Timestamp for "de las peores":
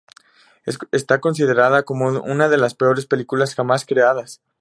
2.49-3.05